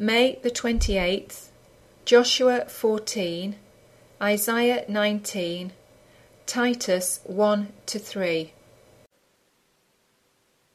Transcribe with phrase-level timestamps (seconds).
[0.00, 1.48] May the 28th,
[2.04, 3.56] Joshua 14,
[4.22, 5.72] Isaiah 19,
[6.46, 8.52] Titus 1 to 3.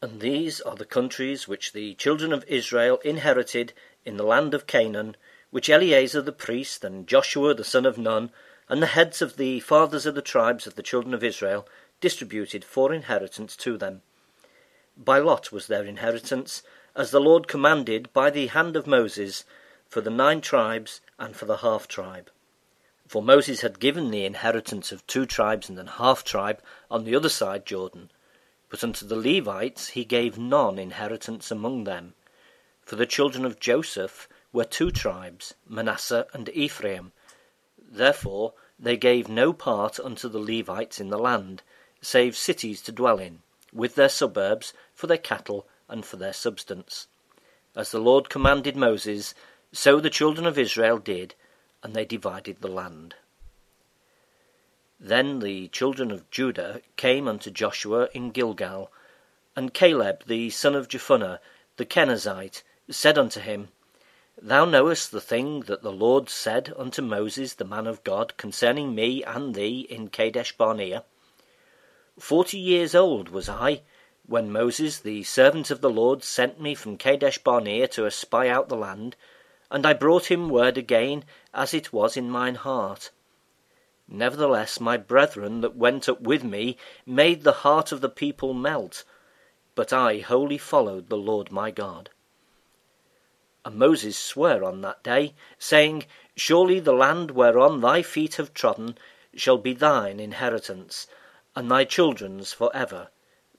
[0.01, 3.71] And these are the countries which the children of Israel inherited
[4.03, 5.15] in the land of Canaan,
[5.51, 8.29] which Eleazar the priest and Joshua the son of Nun
[8.67, 11.65] and the heads of the fathers of the tribes of the children of Israel
[12.01, 14.01] distributed for inheritance to them.
[14.97, 16.61] By lot was their inheritance,
[16.95, 19.45] as the Lord commanded by the hand of Moses,
[19.87, 22.29] for the nine tribes and for the half tribe.
[23.07, 27.15] For Moses had given the inheritance of two tribes and an half tribe on the
[27.15, 28.11] other side Jordan,
[28.69, 32.13] but unto the Levites he gave none inheritance among them.
[32.81, 37.11] For the children of Joseph were two tribes, Manasseh and Ephraim.
[37.77, 41.63] Therefore they gave no part unto the Levites in the land,
[42.01, 47.07] save cities to dwell in, with their suburbs, for their cattle and for their substance.
[47.75, 49.35] As the Lord commanded Moses,
[49.71, 51.35] so the children of Israel did,
[51.83, 53.13] and they divided the land.
[54.99, 58.91] Then the children of Judah came unto Joshua in Gilgal,
[59.55, 61.37] and Caleb the son of Jephunneh
[61.77, 63.69] the Kenizzite said unto him,
[64.41, 68.95] Thou knowest the thing that the Lord said unto Moses the man of God concerning
[68.95, 71.03] me and thee in Kadesh Barnea.
[72.17, 73.83] Forty years old was I
[74.25, 78.69] when Moses the servant of the Lord sent me from Kadesh Barnea to espy out
[78.69, 79.15] the land,
[79.69, 83.11] and I brought him word again as it was in mine heart.
[84.07, 89.03] Nevertheless, my brethren that went up with me made the heart of the people melt,
[89.75, 92.09] but I wholly followed the Lord my God.
[93.65, 98.97] And Moses sware on that day, saying, Surely the land whereon thy feet have trodden
[99.35, 101.07] shall be thine inheritance,
[101.55, 103.09] and thy children's for ever,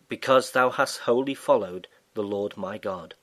[0.08, 3.14] because thou hast wholly followed the Lord my God.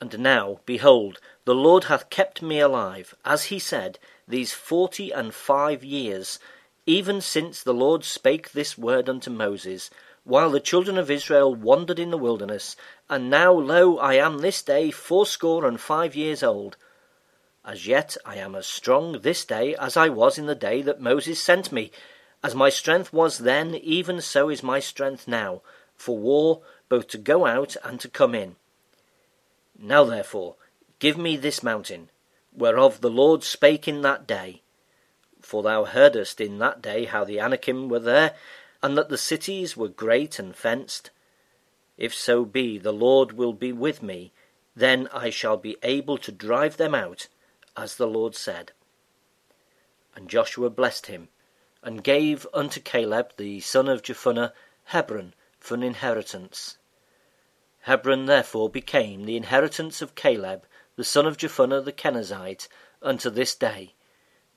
[0.00, 5.32] And now, behold, the Lord hath kept me alive, as he said, these forty and
[5.32, 6.38] five years,
[6.86, 9.90] even since the Lord spake this word unto Moses,
[10.24, 12.76] while the children of Israel wandered in the wilderness.
[13.08, 16.76] And now, lo, I am this day fourscore and five years old.
[17.64, 21.00] As yet I am as strong this day as I was in the day that
[21.00, 21.92] Moses sent me.
[22.44, 25.62] As my strength was then, even so is my strength now,
[25.96, 26.60] for war,
[26.90, 28.56] both to go out and to come in.
[29.78, 30.56] Now therefore,
[30.98, 32.10] give me this mountain,
[32.52, 34.60] whereof the Lord spake in that day.
[35.40, 38.34] For thou heardest in that day how the Anakim were there,
[38.82, 41.08] and that the cities were great and fenced.
[41.96, 44.32] If so be the Lord will be with me,
[44.76, 47.28] then I shall be able to drive them out,
[47.74, 48.72] as the Lord said.
[50.14, 51.28] And Joshua blessed him,
[51.84, 54.52] and gave unto Caleb the son of Jephunneh
[54.84, 56.78] Hebron for an inheritance.
[57.82, 62.68] Hebron therefore became the inheritance of Caleb, the son of Jephunneh the Kenizzite,
[63.02, 63.94] unto this day,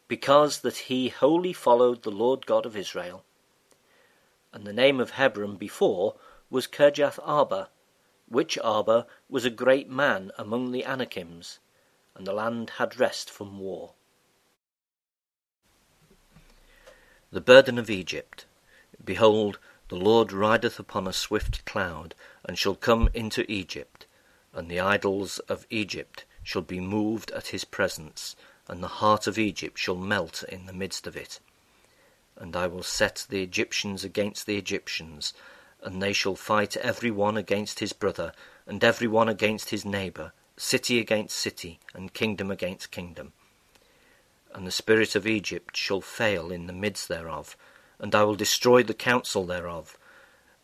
[0.07, 3.25] because that he wholly followed the Lord God of Israel.
[4.53, 6.15] And the name of Hebron before
[6.49, 7.69] was Kirjath Arba,
[8.29, 11.59] which Arba was a great man among the Anakims,
[12.15, 13.95] and the land had rest from war.
[17.29, 18.45] The burden of Egypt.
[19.03, 22.15] Behold, the Lord rideth upon a swift cloud,
[22.45, 24.05] and shall come into Egypt,
[24.53, 28.37] and the idols of Egypt shall be moved at his presence,
[28.69, 31.41] and the heart of Egypt shall melt in the midst of it.
[32.37, 35.33] And I will set the Egyptians against the Egyptians,
[35.81, 38.31] and they shall fight every one against his brother,
[38.65, 43.33] and every one against his neighbour, city against city, and kingdom against kingdom.
[44.57, 47.55] And the spirit of Egypt shall fail in the midst thereof,
[47.99, 49.99] and I will destroy the counsel thereof,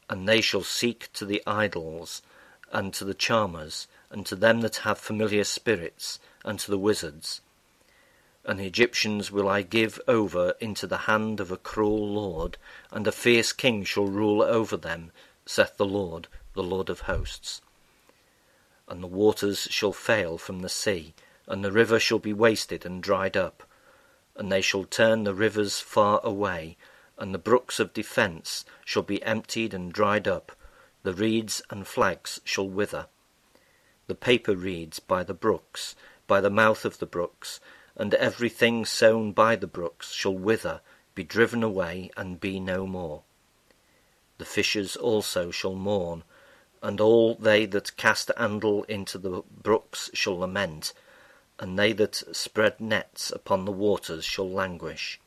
[0.10, 2.24] and they shall seek to the idols,
[2.72, 7.42] and to the charmers, and to them that have familiar spirits, and to the wizards.
[8.44, 12.58] And the Egyptians will I give over into the hand of a cruel lord,
[12.90, 15.12] and a fierce king shall rule over them,
[15.46, 17.62] saith the Lord, the Lord of hosts.
[18.88, 21.14] And the waters shall fail from the sea,
[21.46, 23.62] and the river shall be wasted and dried up,
[24.36, 26.78] and they shall turn the rivers far away,
[27.18, 30.52] and the brooks of defence shall be emptied and dried up,
[31.04, 33.08] the reeds and flags shall wither.
[34.08, 35.96] The paper reeds by the brooks,
[36.28, 37.60] by the mouth of the brooks,
[37.96, 40.82] and everything sown by the brooks shall wither,
[41.14, 43.24] be driven away, and be no more.
[44.40, 46.24] The fishers also shall mourn,
[46.82, 50.94] and all they that cast angle into the brooks shall lament,
[51.64, 55.18] and they that spread nets upon the waters shall languish.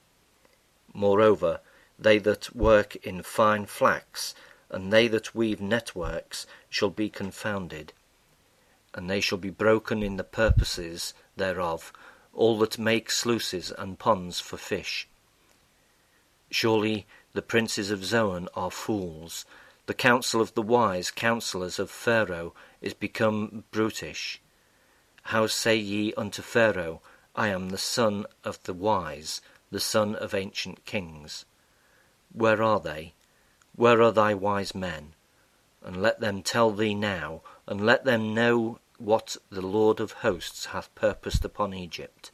[0.93, 1.61] Moreover,
[1.99, 4.35] they that work in fine flax,
[4.69, 7.95] and they that weave networks, shall be confounded.
[8.97, 11.93] and they shall be broken in the purposes thereof,
[12.33, 15.07] all that make sluices and ponds for fish.
[16.51, 19.45] Surely the princes of Zoan are fools,
[19.87, 24.41] the counsel of the wise counsellors of Pharaoh is become brutish.
[25.31, 27.03] How say ye unto Pharaoh,
[27.35, 29.41] I am the son of the wise,
[29.73, 31.45] the son of ancient kings?
[32.33, 33.15] Where are they?
[33.75, 35.15] Where are thy wise men?
[35.83, 40.67] And let them tell thee now, and let them know what the Lord of hosts
[40.67, 42.31] hath purposed upon Egypt.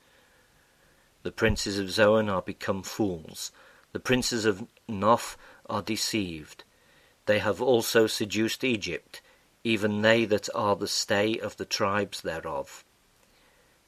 [1.23, 3.53] The princes of Zoan are become fools,
[3.93, 6.65] the princes of Noph are deceived.
[7.25, 9.22] They have also seduced Egypt,
[9.65, 12.85] even they that are the stay of the tribes thereof.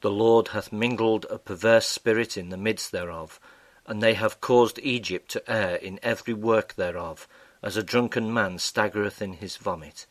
[0.01, 3.41] The Lord hath mingled a perverse spirit in the midst thereof,
[3.87, 7.27] and they have caused Egypt to err in every work thereof,
[7.63, 10.07] as a drunken man staggereth in his vomit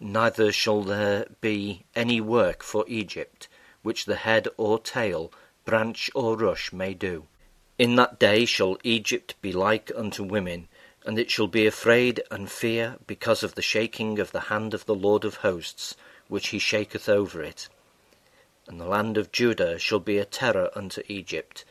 [0.00, 3.48] neither shall there be any work for Egypt,
[3.82, 5.32] which the head or tail,
[5.64, 7.26] branch or rush may do.
[7.78, 10.68] In that day shall Egypt be like unto women,
[11.06, 14.84] and it shall be afraid and fear because of the shaking of the hand of
[14.86, 17.68] the Lord of hosts, which he shaketh over it.
[18.66, 21.64] And the land of Judah shall be a terror unto Egypt.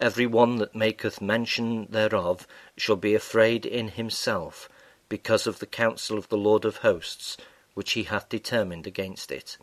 [0.00, 2.46] Every one that maketh mention thereof
[2.78, 4.70] shall be afraid in himself,
[5.10, 7.36] because of the counsel of the Lord of hosts,
[7.74, 9.58] which he hath determined against it.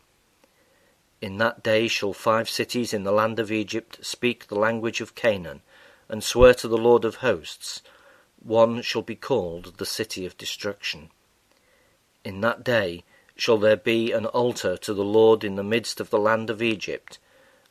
[1.20, 5.16] In that day shall five cities in the land of Egypt speak the language of
[5.16, 5.62] Canaan,
[6.08, 7.82] and swear to the Lord of hosts.
[8.46, 11.10] One shall be called the city of destruction.
[12.24, 13.02] In that day
[13.34, 16.62] shall there be an altar to the Lord in the midst of the land of
[16.62, 17.18] Egypt,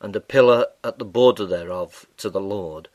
[0.02, 2.90] and a pillar at the border thereof to the Lord.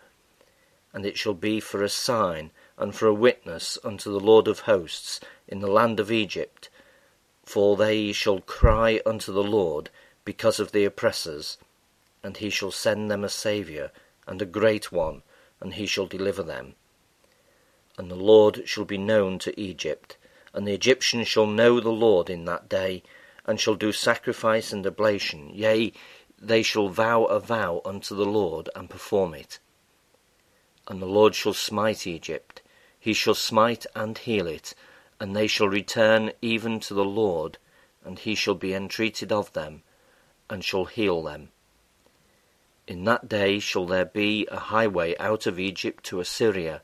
[0.94, 4.60] And it shall be for a sign and for a witness unto the Lord of
[4.60, 6.70] hosts in the land of Egypt,
[7.44, 9.90] for they shall cry unto the Lord
[10.24, 11.58] because of the oppressors,
[12.22, 13.90] and he shall send them a Saviour,
[14.28, 15.24] and a great one,
[15.60, 16.76] and he shall deliver them.
[17.98, 20.18] And the Lord shall be known to Egypt,
[20.54, 23.04] and the Egyptians shall know the Lord in that day,
[23.46, 25.92] and shall do sacrifice and oblation, yea,
[26.40, 29.60] they shall vow a vow unto the Lord, and perform it.
[30.88, 32.62] And the Lord shall smite Egypt,
[33.00, 34.74] he shall smite and heal it,
[35.20, 37.58] and they shall return even to the Lord,
[38.04, 39.84] and he shall be entreated of them,
[40.50, 41.50] and shall heal them.
[42.88, 46.82] In that day shall there be a highway out of Egypt to Assyria,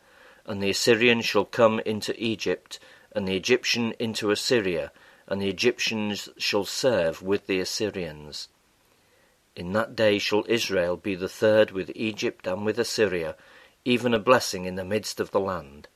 [0.48, 2.80] and the Assyrian shall come into Egypt,
[3.12, 4.92] and the Egyptian into Assyria,
[5.28, 8.48] and the Egyptians shall serve with the Assyrians.
[9.56, 13.36] In that day shall Israel be the third with Egypt and with Assyria,
[13.86, 15.88] even a blessing in the midst of the land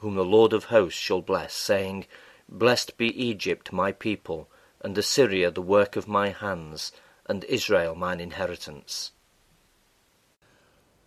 [0.00, 2.06] whom the Lord of hosts shall bless, saying,
[2.48, 4.48] Blessed be Egypt my people,
[4.80, 6.90] and Assyria the work of my hands,
[7.26, 9.12] and Israel mine inheritance.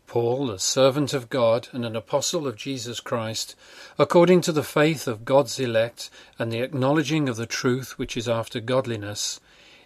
[0.08, 3.56] Paul, a servant of God and an apostle of Jesus Christ,
[3.98, 8.30] according to the faith of God's elect and the acknowledging of the truth which is
[8.30, 9.40] after godliness,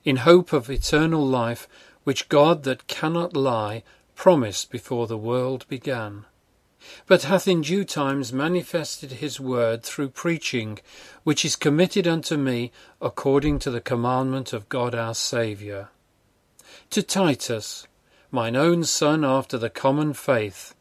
[0.03, 1.67] in hope of eternal life,
[2.03, 3.83] which God that cannot lie
[4.15, 6.25] promised before the world began
[7.05, 10.79] but hath in due times manifested his word through preaching,
[11.23, 12.71] which is committed unto me
[13.01, 15.89] according to the commandment of God our Saviour.
[16.91, 17.87] To Titus,
[18.31, 20.75] mine own son after the common faith,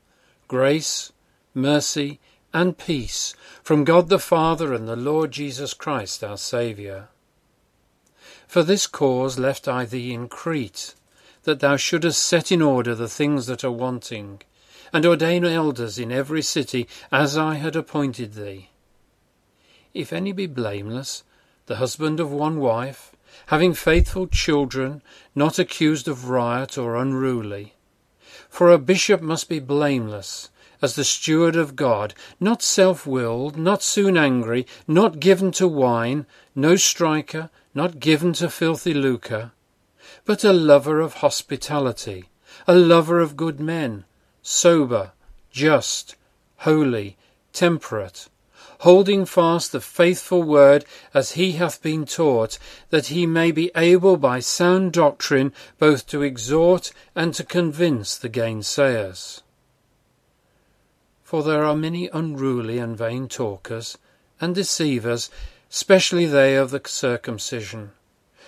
[0.49, 1.13] grace,
[1.55, 2.21] mercy,
[2.53, 7.09] and peace from God the Father and the Lord Jesus Christ our Saviour.
[8.47, 10.95] For this cause left I thee in Crete,
[11.43, 14.41] that thou shouldest set in order the things that are wanting
[14.93, 18.71] and ordain elders in every city, as I had appointed thee.
[19.93, 21.25] If any be blameless,
[21.67, 23.13] the husband of one wife,
[23.47, 25.03] having faithful children,
[25.35, 27.75] not accused of riot or unruly.
[28.49, 33.83] For a bishop must be blameless, as the steward of God, not self willed, not
[33.83, 39.53] soon angry, not given to wine, no striker, not given to filthy lucre,
[40.25, 42.31] but a lover of hospitality,
[42.67, 44.05] a lover of good men
[44.47, 45.11] sober,
[45.51, 46.15] just,
[46.59, 47.17] holy,
[47.53, 48.29] temperate,
[48.81, 52.59] holding fast the faithful word as he hath been taught,
[52.91, 58.29] that he may be able by sound doctrine both to exhort and to convince the
[58.29, 59.43] gainsayers.
[61.23, 63.99] For there are many unruly and vain talkers,
[64.41, 65.31] and deceivers,
[65.69, 67.93] specially they of the circumcision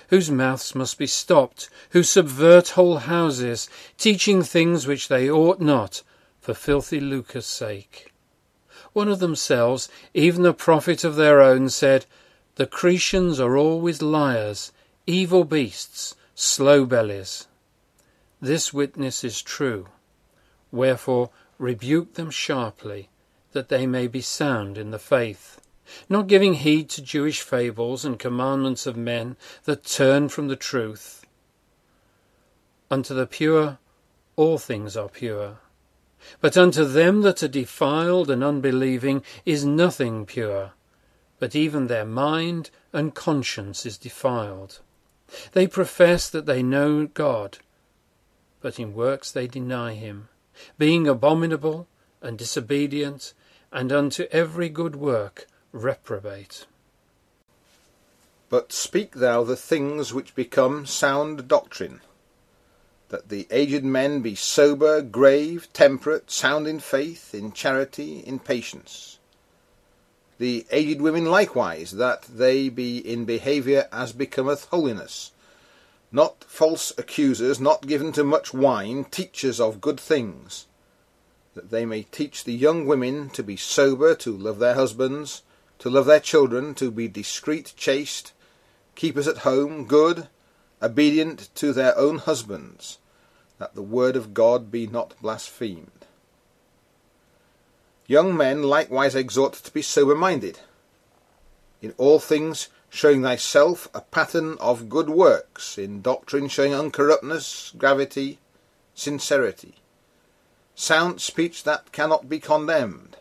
[0.08, 3.68] whose mouths must be stopped, who subvert whole houses,
[3.98, 6.02] teaching things which they ought not,
[6.40, 8.07] for filthy lucre's sake.
[8.92, 12.06] One of themselves, even a prophet of their own, said,
[12.56, 14.72] The Cretians are always liars,
[15.06, 17.46] evil beasts, slow bellies.
[18.40, 19.88] This witness is true.
[20.70, 23.08] Wherefore rebuke them sharply,
[23.52, 25.60] that they may be sound in the faith,
[26.08, 31.24] not giving heed to Jewish fables and commandments of men that turn from the truth.
[32.90, 33.78] Unto the pure
[34.36, 35.58] all things are pure.
[36.40, 40.72] But unto them that are defiled and unbelieving is nothing pure,
[41.38, 44.80] but even their mind and conscience is defiled.
[45.52, 47.58] They profess that they know God,
[48.60, 50.28] but in works they deny him,
[50.78, 51.86] being abominable
[52.22, 53.34] and disobedient,
[53.70, 56.66] and unto every good work reprobate.
[58.48, 62.00] But speak thou the things which become sound doctrine,
[63.08, 69.18] that the aged men be sober, grave, temperate, sound in faith, in charity, in patience.
[70.38, 75.32] The aged women likewise, that they be in behaviour as becometh holiness,
[76.12, 80.66] not false accusers, not given to much wine, teachers of good things,
[81.54, 85.42] that they may teach the young women to be sober, to love their husbands,
[85.78, 88.32] to love their children, to be discreet, chaste,
[88.94, 90.28] keepers at home, good,
[90.82, 92.98] obedient to their own husbands,
[93.58, 96.06] that the word of God be not blasphemed.
[98.06, 100.60] Young men likewise exhort to be sober minded,
[101.82, 108.38] in all things showing thyself a pattern of good works, in doctrine showing uncorruptness, gravity,
[108.94, 109.74] sincerity,
[110.74, 113.16] sound speech that cannot be condemned,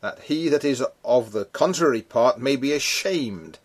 [0.00, 3.58] that he that is of the contrary part may be ashamed,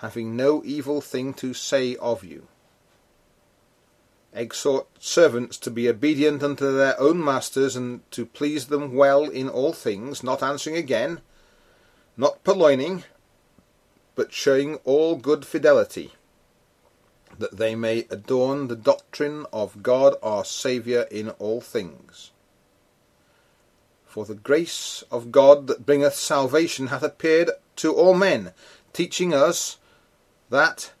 [0.00, 2.46] having no evil thing to say of you.
[4.32, 9.48] Exhort servants to be obedient unto their own masters, and to please them well in
[9.48, 11.20] all things, not answering again,
[12.16, 13.04] not purloining,
[14.14, 16.12] but showing all good fidelity,
[17.38, 22.30] that they may adorn the doctrine of God our Saviour in all things.
[24.06, 28.52] For the grace of God that bringeth salvation hath appeared to all men,
[28.92, 29.76] teaching us
[30.50, 30.92] that,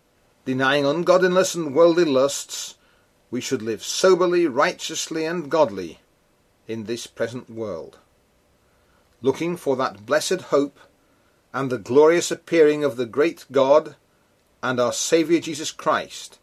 [0.44, 2.76] denying ungodliness and worldly lusts,
[3.30, 6.00] we should live soberly, righteously, and godly
[6.66, 7.98] in this present world,
[9.20, 10.78] looking for that blessed hope
[11.52, 13.96] and the glorious appearing of the great God
[14.62, 16.38] and our Saviour Jesus Christ,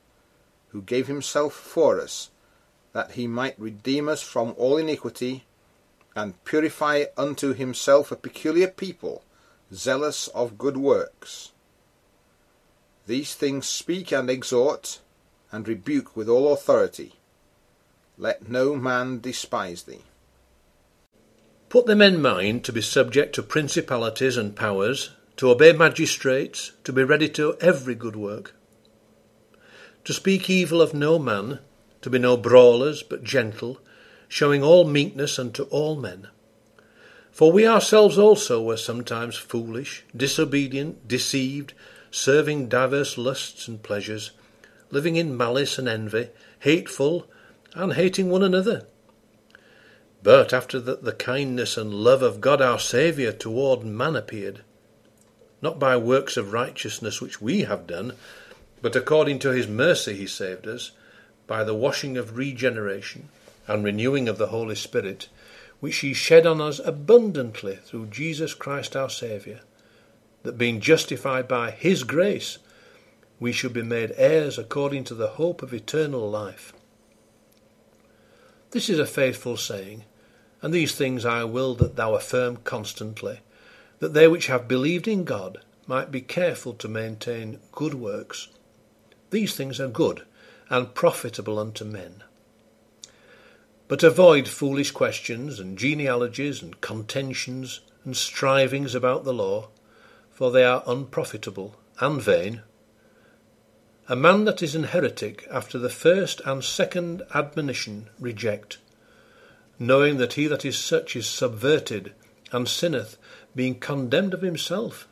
[0.70, 2.30] who gave himself for us,
[2.94, 5.46] that he might redeem us from all iniquity,
[6.16, 9.24] and purify unto himself a peculiar people,
[9.74, 11.52] zealous of good works.
[13.08, 15.00] These things speak and exhort,
[15.50, 17.14] and rebuke with all authority.
[18.18, 20.04] Let no man despise thee.
[21.70, 26.92] Put them in mind to be subject to principalities and powers, to obey magistrates, to
[26.92, 28.54] be ready to every good work,
[30.04, 31.60] to speak evil of no man,
[32.02, 33.80] to be no brawlers, but gentle,
[34.28, 36.28] showing all meekness unto all men.
[37.32, 41.74] For we ourselves also were sometimes foolish, disobedient, deceived,
[42.12, 44.32] serving divers lusts and pleasures,
[44.92, 47.28] living in malice and envy, hateful,
[47.74, 48.86] and hating one another.
[50.24, 54.62] But after that the kindness and love of God our Saviour toward man appeared,
[55.62, 58.14] not by works of righteousness which we have done,
[58.82, 60.92] but according to his mercy he saved us,
[61.48, 63.30] by the washing of regeneration
[63.68, 65.30] and renewing of the Holy Spirit,
[65.80, 69.60] which he shed on us abundantly through Jesus Christ our Saviour,
[70.48, 72.58] that being justified by his grace,
[73.38, 76.72] we should be made heirs according to the hope of eternal life.
[78.72, 80.06] This is a faithful saying,
[80.62, 83.42] and these things I will that thou affirm constantly,
[84.00, 88.48] that they which have believed in God might be careful to maintain good works.
[89.32, 90.26] These things are good
[90.70, 92.24] and profitable unto men.
[93.90, 99.68] But avoid foolish questions and genealogies and contentions and strivings about the law,
[100.38, 102.62] for they are unprofitable and vain.
[104.08, 108.78] A man that is an heretic after the first and second admonition reject,
[109.80, 112.14] knowing that he that is such is subverted
[112.52, 113.18] and sinneth,
[113.56, 115.08] being condemned of himself.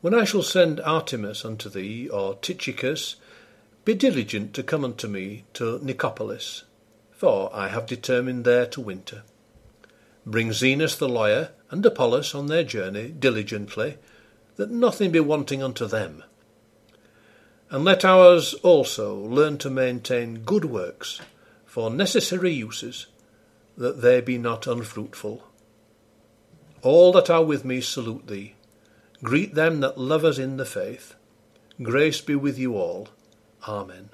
[0.00, 3.16] When I shall send Artemas unto thee, or Tychicus,
[3.84, 6.62] be diligent to come unto me to Nicopolis,
[7.10, 9.24] for I have determined there to winter.
[10.24, 13.96] Bring Zenas the lawyer and Apollos on their journey diligently,
[14.54, 16.22] that nothing be wanting unto them
[17.72, 21.22] and let ours also learn to maintain good works
[21.64, 23.06] for necessary uses,
[23.78, 25.42] that they be not unfruitful.
[26.82, 28.56] All that are with me salute thee.
[29.24, 31.14] Greet them that love us in the faith.
[31.80, 33.08] Grace be with you all.
[33.66, 34.10] Amen.